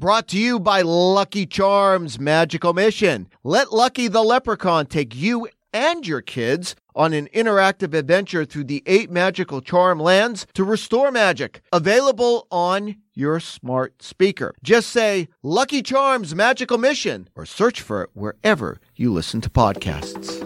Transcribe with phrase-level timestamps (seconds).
[0.00, 3.26] Brought to you by Lucky Charms Magical Mission.
[3.42, 8.84] Let Lucky the Leprechaun take you and your kids on an interactive adventure through the
[8.86, 11.62] eight magical charm lands to restore magic.
[11.72, 14.54] Available on your smart speaker.
[14.62, 20.38] Just say Lucky Charms Magical Mission or search for it wherever you listen to podcasts.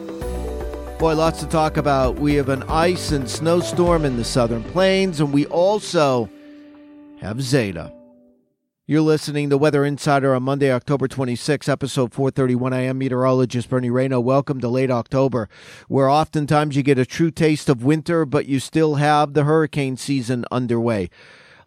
[0.98, 2.18] Boy, lots to talk about.
[2.18, 6.30] We have an ice and snowstorm in the southern plains, and we also
[7.20, 7.92] have Zeta.
[8.84, 12.72] You're listening to Weather Insider on Monday, October 26, episode 431.
[12.72, 14.20] I am meteorologist Bernie Rayno.
[14.20, 15.48] Welcome to late October,
[15.86, 19.96] where oftentimes you get a true taste of winter, but you still have the hurricane
[19.96, 21.10] season underway.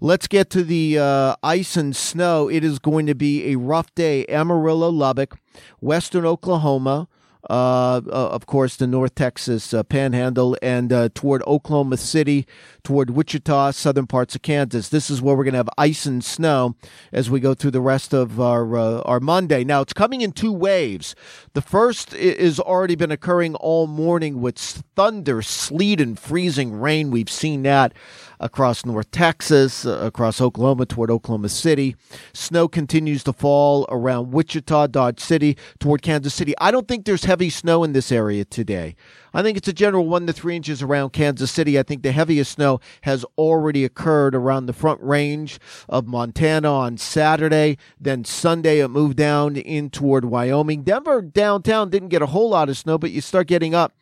[0.02, 2.50] Let's get to the uh, ice and snow.
[2.50, 4.26] It is going to be a rough day.
[4.26, 5.40] Amarillo, Lubbock,
[5.80, 7.08] western Oklahoma,
[7.50, 12.48] uh, uh, of course, the North Texas uh, Panhandle, and uh, toward Oklahoma City,
[12.84, 14.90] toward Wichita, southern parts of Kansas.
[14.90, 16.76] This is where we're going to have ice and snow
[17.12, 19.64] as we go through the rest of our our Monday.
[19.64, 21.16] Now, it's coming in two waves.
[21.54, 24.58] The first is already been occurring all morning with
[24.96, 27.12] thunder, sleet, and freezing rain.
[27.12, 27.94] We've seen that
[28.40, 31.96] across North Texas, across Oklahoma toward Oklahoma City.
[32.34, 36.54] Snow continues to fall around Wichita, Dodge City toward Kansas City.
[36.60, 38.96] I don't think there's heavy snow in this area today.
[39.34, 41.78] I think it's a general one to three inches around Kansas City.
[41.78, 46.98] I think the heaviest snow has already occurred around the front range of Montana on
[46.98, 47.78] Saturday.
[48.00, 50.84] Then Sunday, it moved down in toward Wyoming.
[50.84, 53.94] Denver downtown didn't get a whole lot of snow, but you start getting up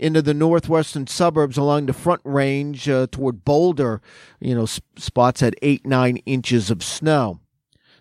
[0.00, 4.00] into the northwestern suburbs along the front range uh, toward Boulder,
[4.40, 7.38] you know, sp- spots at eight, nine inches of snow.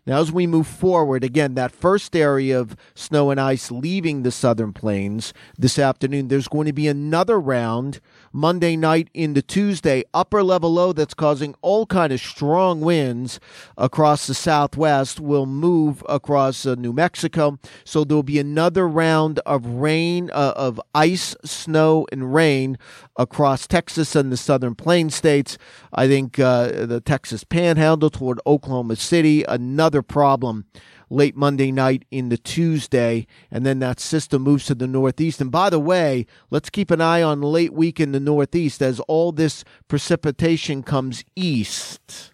[0.05, 4.31] Now, as we move forward, again, that first area of snow and ice leaving the
[4.31, 7.99] southern plains this afternoon, there's going to be another round
[8.31, 13.39] Monday night into Tuesday, upper level low that's causing all kind of strong winds
[13.77, 17.57] across the southwest will move across uh, New Mexico.
[17.83, 22.77] So there'll be another round of rain, uh, of ice, snow, and rain
[23.15, 25.57] across Texas and the southern plain states.
[25.91, 30.65] I think uh, the Texas panhandle toward Oklahoma City, another problem
[31.09, 35.41] late Monday night into Tuesday, and then that system moves to the Northeast.
[35.41, 38.99] And by the way, let's keep an eye on late week in the Northeast as
[39.01, 42.31] all this precipitation comes east.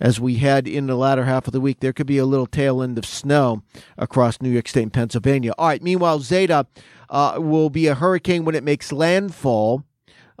[0.00, 2.46] As we head in the latter half of the week, there could be a little
[2.46, 3.62] tail end of snow
[3.96, 5.52] across New York State and Pennsylvania.
[5.58, 6.66] All right, meanwhile, Zeta
[7.10, 9.84] uh, will be a hurricane when it makes landfall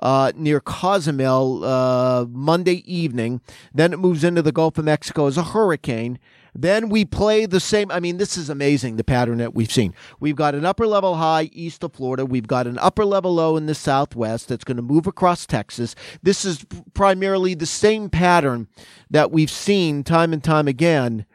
[0.00, 3.40] uh, near Cozumel uh, Monday evening.
[3.74, 6.18] Then it moves into the Gulf of Mexico as a hurricane.
[6.54, 7.90] Then we play the same.
[7.90, 9.94] I mean, this is amazing the pattern that we've seen.
[10.18, 12.24] We've got an upper level high east of Florida.
[12.26, 15.94] We've got an upper level low in the southwest that's going to move across Texas.
[16.22, 18.66] This is primarily the same pattern
[19.10, 21.26] that we've seen time and time again.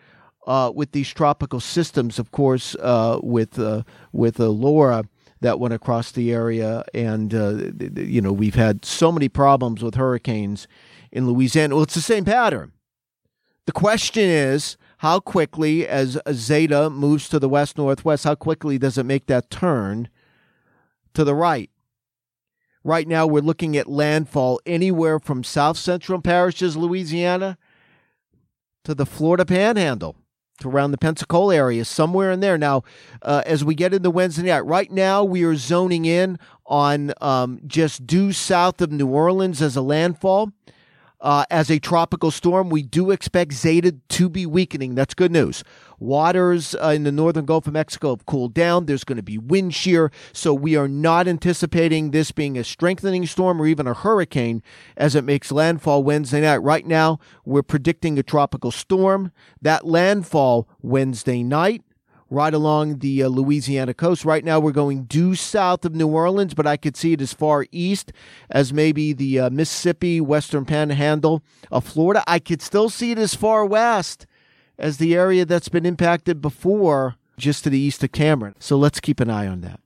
[0.45, 3.81] Uh, with these tropical systems, of course, uh, with uh,
[4.12, 5.06] with Laura
[5.44, 9.96] that went across the area, and uh, you know we've had so many problems with
[9.96, 10.68] hurricanes
[11.12, 11.76] in Louisiana.
[11.76, 12.72] Well, it's the same pattern.
[13.66, 18.98] The question is, how quickly, as Zeta moves to the west northwest, how quickly does
[18.98, 20.09] it make that turn
[21.14, 21.70] to the right?
[22.86, 27.58] Right now, we're looking at landfall anywhere from south central parishes, Louisiana,
[28.86, 30.16] to the Florida Panhandle,
[30.59, 32.58] to around the Pensacola area, somewhere in there.
[32.58, 32.84] Now,
[33.22, 37.59] uh, as we get into Wednesday night, right now we are zoning in on um,
[37.66, 40.52] just due south of New Orleans as a landfall.
[41.24, 44.94] Uh, as a tropical storm, we do expect Zeta to be weakening.
[44.94, 45.64] That's good news.
[45.98, 48.88] Waters uh, in the northern Gulf of Mexico have cooled down.
[48.88, 50.12] There's going to be wind shear.
[50.34, 54.62] So we are not anticipating this being a strengthening storm or even a hurricane
[54.98, 56.58] as it makes landfall Wednesday night.
[56.58, 59.31] Right now, we're predicting a tropical storm.
[59.62, 61.84] That landfall Wednesday night
[62.33, 64.25] right along the uh, Louisiana coast.
[64.25, 67.33] Right now, we're going due south of New Orleans, but I could see it as
[67.33, 68.12] far east
[68.50, 72.24] as maybe the uh, Mississippi, Western Panhandle of Florida.
[72.27, 74.25] I could still see it as far west
[74.80, 78.56] as the area that's been impacted before, just to the east of Cameron.
[78.59, 79.80] So let's keep an eye on that.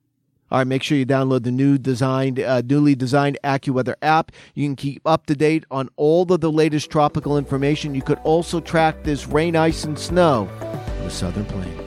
[0.50, 4.32] All right, make sure you download the new designed, uh, newly designed AccuWeather app.
[4.56, 7.94] You can keep up to date on all of the latest tropical information.
[7.94, 10.48] You could also track this rain, ice, and snow
[11.00, 11.87] in the southern plains.